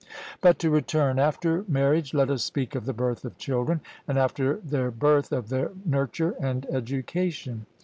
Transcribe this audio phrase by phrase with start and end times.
[0.41, 4.55] But to return: After marriage let us speak of the birth of children, and after
[4.57, 7.67] their birth of their nurture and education.